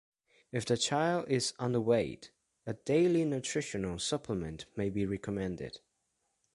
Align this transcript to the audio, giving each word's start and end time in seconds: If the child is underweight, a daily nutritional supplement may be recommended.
If 0.51 0.65
the 0.65 0.77
child 0.77 1.25
is 1.29 1.53
underweight, 1.59 2.29
a 2.65 2.73
daily 2.73 3.23
nutritional 3.23 3.99
supplement 3.99 4.65
may 4.75 4.89
be 4.89 5.05
recommended. 5.05 5.79